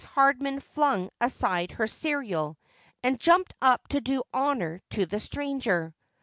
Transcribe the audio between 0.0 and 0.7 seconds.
Hardman